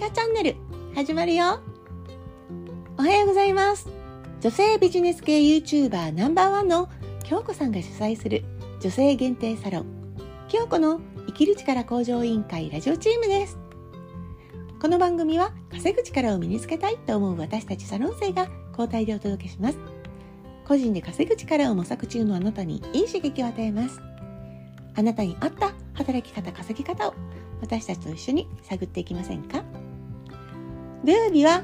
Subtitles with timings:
[0.00, 0.56] チャチャンネル
[0.94, 1.60] 始まるよ。
[2.96, 3.86] おはようございます。
[4.40, 6.88] 女性ビジネス系 YouTuber ナンバーワンの
[7.22, 8.42] 京子さんが主催する
[8.80, 9.86] 女性限定サロン
[10.48, 13.58] 京子の生きる力向上委員会ラジオチームです。
[14.80, 19.76] この番組は稼ぐ力を身につけたいと思う私たちサロン生が交代でお届けします。
[20.66, 24.00] 個人で稼ぐ力を模索中のあなたにいい刺激を与えます。
[24.96, 27.14] あなたに合った働き方稼ぎ方を
[27.60, 29.62] 私たちと一緒に探っていきませんか？
[31.02, 31.62] 土曜日は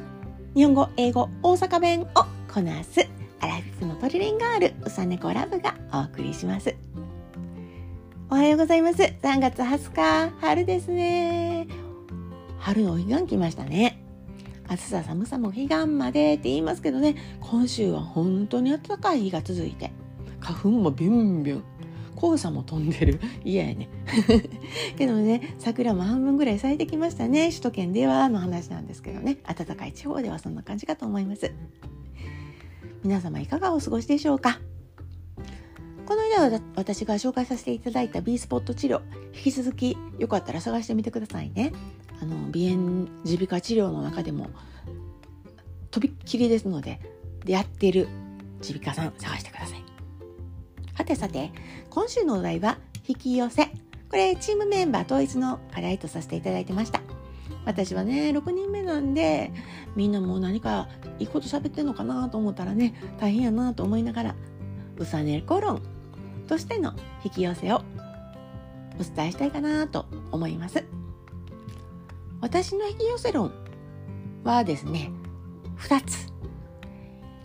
[0.55, 2.07] 日本語、英語、大阪弁を
[2.51, 3.07] こなす
[3.41, 6.75] アラフィフのトリリンガールうさねこラブがお送りします。
[8.30, 9.03] おはようございます。
[9.03, 11.69] 3月20日春ですね。
[12.59, 14.03] 春のお彼岸来ましたね。
[14.69, 17.16] 暑さ寒さも彼岸までって言いますけどね。
[17.41, 19.93] 今週は本当に暖かい日が続いて
[20.41, 21.65] 花粉もビュンビュン。
[22.16, 23.20] 黄砂も飛んでる。
[23.45, 23.88] 嫌やね。
[24.97, 27.51] けどね桜も半分ぐらい咲いてきましたね。
[27.51, 29.38] 首都圏ではの話なんですけどね。
[29.45, 31.52] 暖かい地方ではそんな感じかと思います。
[33.04, 34.60] 皆様いかがお過ごしでしょうか？
[36.07, 39.02] この間は私が紹介させていただいた B スポット治療。
[39.35, 41.73] 引き続きよかったら探してみてくださいね。
[42.21, 44.48] あの鼻炎耳鼻科治療の中でも
[45.91, 47.01] とびっきりですので
[47.45, 48.09] やってる
[48.63, 49.85] 耳鼻科さん探してください。
[50.97, 51.52] はてさて
[51.91, 53.66] 今週のお題は引き寄せ。
[53.66, 57.03] これチームメンバー統一の課題とさせていただいてました。
[57.66, 59.53] 私はね6人目なんで
[59.95, 60.88] みんなもう何か
[61.19, 64.34] いいこと喋ってんのかなと思ったらね大変やなと思いながら
[64.97, 65.83] うさねこ論。
[66.49, 66.94] としての
[67.25, 67.83] 引き寄せを
[68.99, 70.83] お伝えしたいかなと思います。
[72.41, 73.53] 私の引き寄せ論
[74.44, 75.10] はですね
[75.77, 76.33] 2つ。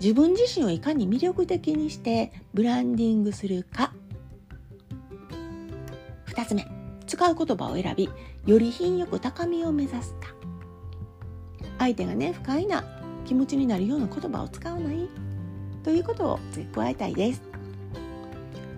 [0.01, 3.93] 自分自身をいかに魅力的にしてブランディングするか。
[6.25, 6.65] 2つ目
[7.05, 8.09] 使う言葉を選び
[8.47, 10.33] より品よく高みを目指すか。
[11.77, 12.83] 相手がね不快な
[13.25, 15.07] 気持ちになるような言葉を使わない。
[15.83, 17.43] ということを付け加えたいです。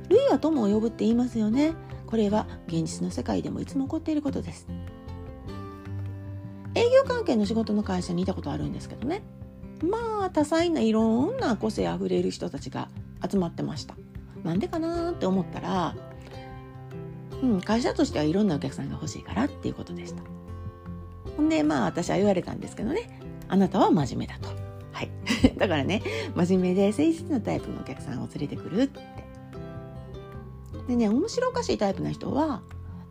[0.09, 1.74] 類は友を呼ぶって言いますよね。
[2.06, 4.68] これは現実の世界でもいつも起こっていることです。
[6.76, 9.24] 営業関係の仕事の会社にいたことあるんですけどね。
[9.84, 12.88] まあ多彩ないろんな個性あふれる人たちが
[13.30, 13.96] 集まってました。
[14.44, 15.96] なんでかなって思ったら、
[17.42, 20.22] うん、会社としてはいろんなお客さんが欲しいからっていうことでした。
[21.38, 23.20] ほんでまあ私は言われたんですけどね。
[23.48, 24.50] あなたは真面目だと。
[24.92, 25.12] はい。
[25.58, 26.02] だからね
[26.36, 29.02] 真面目で誠実なタイプのお客さんを連れてくるって。
[30.88, 32.62] でね面白おかしいタイプな人は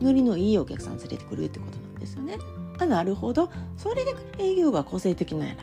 [0.00, 2.38] ノリのいいお客さん連れてくるってことなんですよね。
[2.78, 3.50] あなるほど。
[3.76, 5.62] それで営業が個性的なんやな。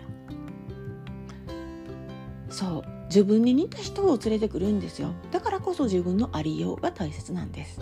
[2.49, 2.83] そう。
[3.05, 5.13] 自分に似た人を連れてくるんですよ。
[5.31, 7.81] だからこそ自分のありようが大切なんです。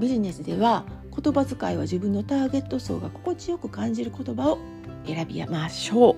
[0.00, 0.84] ビジネスでは
[1.16, 4.58] 言葉遣いは自分のターゲット層が心地よく感じる言葉を
[5.06, 6.16] 選びましょう。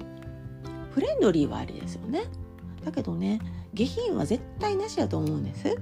[0.93, 2.25] フレンドリーはありですよね。
[2.85, 3.41] だけどね
[3.75, 5.77] 下品は絶対なしだと思うんです。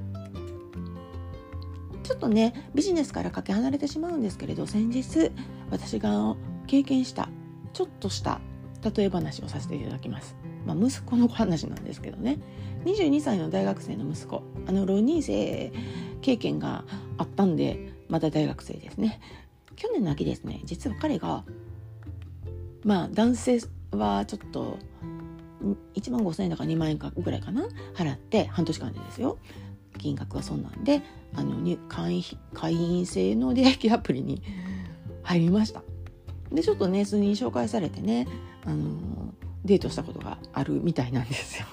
[2.02, 5.30] ちょっとねビジネスからかけ離れてしまうんですけれど先日
[5.70, 7.28] 私が経験した
[7.72, 8.40] ちょっとした
[8.94, 10.36] 例え話をさせていただきます。
[10.64, 12.38] まあ、息子の話なんですけどね。
[12.84, 14.42] 22歳の大学生の息子。
[14.66, 15.72] あの浪人生
[16.20, 16.84] 経験が
[17.18, 19.20] あったんでまだ大学生ですね。
[19.76, 20.60] 去年の秋ですね。
[20.64, 21.44] 実は彼が
[22.84, 23.60] まあ男性
[23.92, 24.78] はちょっと
[25.94, 27.66] 1万5,000円だから2万円かぐらいかな？
[27.94, 29.38] 払って半年間でですよ。
[29.98, 31.02] 金額はそんなんで
[31.34, 31.54] あの
[31.88, 34.42] 会員会員制の出会いアプリに
[35.22, 35.82] 入りました。
[36.52, 38.28] でちょっとね数人紹介されてね
[38.64, 39.33] あの
[39.64, 41.66] デートしたことがあるみたいなんですよ。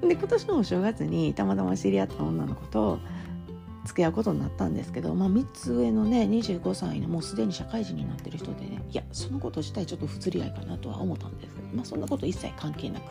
[0.06, 2.98] で今年のお正月にたまたま知り合った女の子と
[3.84, 11.54] 付き合うことになったんですけど、まあ、3つ上のね25歳のもうすでに社会人になってる人でねいやそのこと自体ちょっと不釣り合いかなとは思ったんです。
[11.54, 13.04] けど、まあ、そんなこと一切関係なく。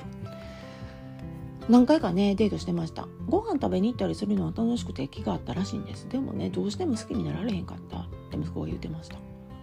[1.67, 3.07] 何回かねデートしてました。
[3.27, 6.07] ご飯食べに行ったりするのは楽しくて気があったらしいんです。
[6.07, 9.17] でもねどうしても好きになられへんかったって息子が言ってました。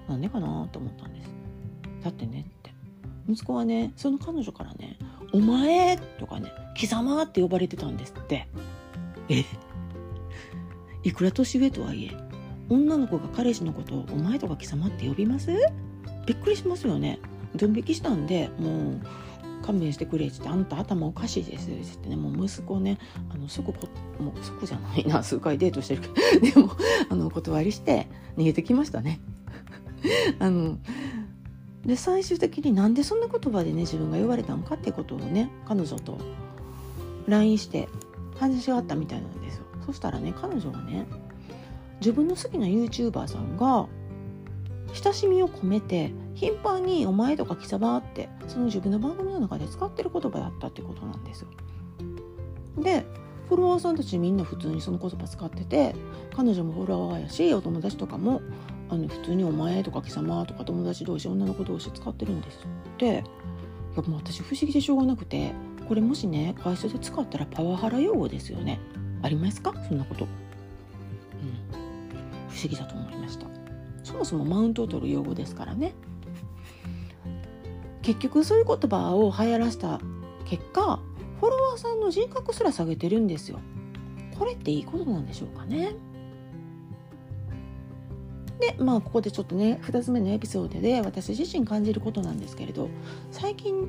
[0.08, 1.34] なんでかなと思ったんです。
[2.02, 2.46] だってね
[3.28, 4.98] 息子はねその彼女からね
[5.32, 8.48] 「お前」とかね「貴様」って呼ばれてたんですって。
[9.28, 9.44] え？
[11.02, 12.16] いくら年上とはいえ
[12.70, 15.50] 女の子が彼氏のことを「お前」とか「貴様」って呼びます？
[16.26, 17.18] びっくりしますよね。
[17.54, 19.00] ドン引きしたんでもう
[19.64, 22.98] 勘弁してくれって言って「あんた頭おかしいです」って言ってねもう息子ね
[23.32, 23.88] あの即こ
[24.18, 26.14] もう即じゃないな数回デートしてるけど
[26.62, 26.72] でも
[27.08, 29.20] あのお断りして逃げてきましたね。
[30.38, 30.78] あの
[31.86, 36.18] で最終的になんでそんな言葉でね自分が言われたのかってことをね彼女と
[37.26, 37.88] LINE して
[38.36, 41.06] 話し合ったみたいなんですよそしたらね彼女はね
[42.00, 43.86] 自分の好きな YouTuber さんが
[44.92, 51.48] 親しみを込めて頻繁に「お前」とか「貴様」ってその自分の番組の中で使ってる言葉だったってことなんですよ。
[52.78, 53.04] で
[53.48, 55.94] フォロワーさんたちみんな普通にその言葉使ってて
[56.34, 58.40] 彼女もフォロワーやしお友達とかも
[58.94, 63.24] あの普通に「お前」とか「貴様」とか友達同士女の子同士使ってるんですって。
[63.96, 65.52] やもう私不思議でしょうがなくて
[65.88, 68.80] これもしね会社で使ったらパワハラ用語ですよね。
[69.22, 69.72] ありますか？
[69.88, 70.30] そんなこと、うん、
[72.48, 73.46] 不思議だと思いました。
[74.02, 75.94] そもそもマウントを取る用語ですからね。
[78.02, 80.00] 結局そういう言葉を流行らせた
[80.44, 80.98] 結果
[81.38, 83.60] フォロワーさんの人格すら下げてるんですよ。
[84.36, 85.94] これっていいことなんでしょうかね。
[88.60, 92.88] でまあここでちょっとね2つ目のエピソードで私自身感じることなんですけれど
[93.30, 93.88] 最近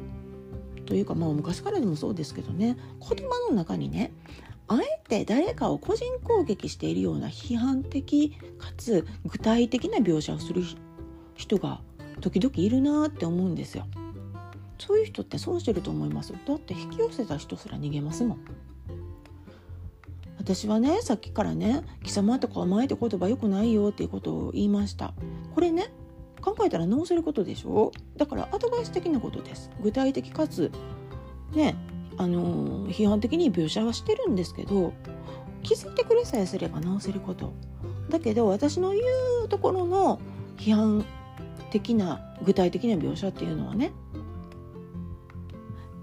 [0.86, 4.12] というかまあ昔からでもそうですけどね言葉の中にね
[4.68, 10.64] あえて誰かを個人攻撃しているような批判的かつ具体的な描写をする
[11.36, 11.82] 人が
[12.22, 13.86] 時々いるなって思うんですよ。
[14.78, 18.40] そういう人って損してると思いますだって引き寄せた人すら逃げますもん。
[20.46, 25.16] 私はねさっきからね「貴様」とか「甘い」って言葉よくないよっていうことを言いました。
[25.56, 25.92] これね
[26.40, 27.92] 考えたら直せることでしょ？
[28.16, 29.72] だからアドバイス的なことです。
[29.82, 30.72] 具体的かつ
[31.56, 31.76] ね
[32.18, 34.94] あのー、批判的に描写はしてるんですけど
[35.64, 37.52] 気づいてくれさえすれば直せること。
[38.12, 39.02] だけど私の言
[39.46, 40.20] うところの
[40.58, 41.06] 批判
[41.72, 43.94] 的な具体的な描写っていうのはね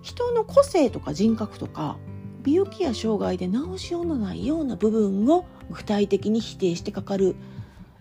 [0.03, 1.97] 人の個性とか人格とか
[2.45, 7.37] 病気や障害で治しようのないような部分を具体的に否定してかかる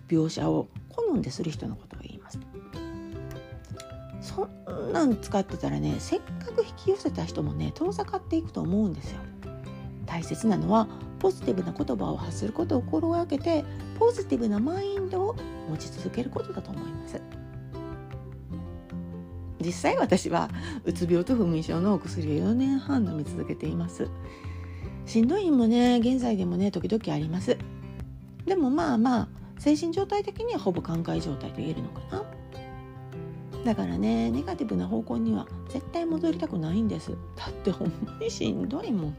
[0.08, 2.40] 描写を好んでする人のことを言います。
[4.22, 9.20] そんなん使ってたらねせっかく引き寄せた人もね遠ざかっていくと思うんですよ。
[10.06, 10.88] 大切なのは
[11.20, 13.64] ポジティブな言葉を発することを心がけて
[13.98, 15.36] ポジティブなマインドを
[15.70, 17.41] 持ち続けることだと思います。
[19.62, 20.50] 実際私は
[20.86, 24.10] うつ病と不眠症のお薬を4年半飲み続けています。
[25.06, 27.58] しんどい日もね現在でもね時々あります。
[28.46, 29.28] でもまあまあ
[29.60, 32.24] 精神状態的にはほぼ寛解状態と言えるのかな。
[33.64, 37.12] だからねネガティブな方向には絶対戻りたくないんです。
[37.36, 39.16] だってほんまにしんどいもん。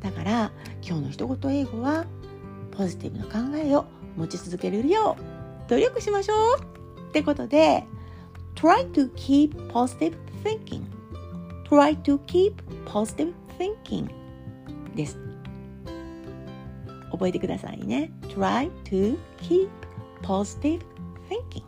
[0.00, 0.52] だから
[0.82, 2.06] 今日の一言英語は
[2.72, 3.86] ポジティブな考えを
[4.16, 6.60] 持ち続けるよう努力しましょう。
[7.08, 7.84] ってことで
[8.54, 10.82] Try to keep positive thinking.
[11.68, 12.54] Try to keep
[12.86, 14.08] positive thinking.
[14.94, 15.18] です。
[17.10, 18.10] 覚えてくださいね。
[18.22, 19.68] Try to keep
[20.22, 20.80] positive
[21.28, 21.62] thinking.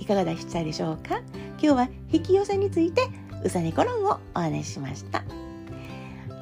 [0.00, 1.20] いかがでしたでしょうか？
[1.52, 3.02] 今日は引き寄せについて
[3.44, 5.24] うさねコロンをお話ししました。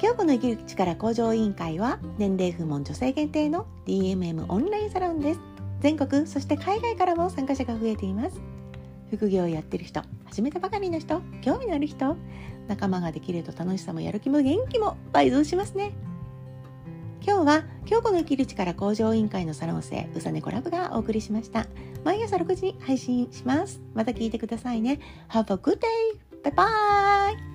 [0.01, 5.39] 今日この生きる力向上委員会は年齢不問女性限定の DMM オンラインサロンです。
[5.79, 8.41] 全国そして海外からも参加者が増えています。
[9.17, 12.17] 副業をやってる人始めたばかりの人興味のある人
[12.67, 15.93] 仲間ができると楽しさもやる気も元気も倍増しますね。
[17.25, 21.67] 今日は今日この生きる力向上委員会のサロン生うさねこラブがお送りしました。
[22.03, 23.79] 毎朝6時に配信します。
[23.93, 24.99] また聞いてくださいね。
[25.29, 25.83] Have a good day!
[26.43, 27.52] バイバイ